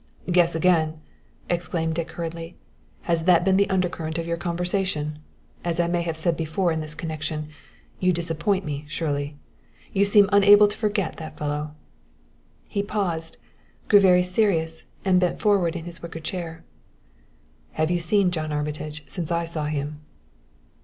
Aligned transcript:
"Guess 0.31 0.55
again!" 0.55 0.99
exclaimed 1.47 1.93
Dick 1.93 2.09
hurriedly. 2.13 2.55
"Has 3.01 3.25
that 3.25 3.45
been 3.45 3.57
the 3.57 3.69
undercurrent 3.69 4.17
of 4.17 4.25
your 4.25 4.35
conversation? 4.35 5.19
As 5.63 5.79
I 5.79 5.85
may 5.85 6.01
have 6.01 6.17
said 6.17 6.35
before 6.35 6.71
in 6.71 6.81
this 6.81 6.95
connection, 6.95 7.49
you 7.99 8.11
disappoint 8.11 8.65
me, 8.65 8.85
Shirley. 8.87 9.37
You 9.93 10.05
seem 10.05 10.27
unable 10.31 10.67
to 10.67 10.75
forget 10.75 11.17
that 11.17 11.37
fellow." 11.37 11.75
He 12.67 12.81
paused, 12.81 13.37
grew 13.89 13.99
very 13.99 14.23
serious, 14.23 14.87
and 15.05 15.19
bent 15.19 15.39
forward 15.39 15.75
in 15.75 15.85
his 15.85 16.01
wicker 16.01 16.19
chair. 16.19 16.63
"Have 17.73 17.91
you 17.91 17.99
seen 17.99 18.31
John 18.31 18.51
Armitage 18.51 19.03
since 19.05 19.31
I 19.31 19.45
saw 19.45 19.65
him?" 19.65 20.01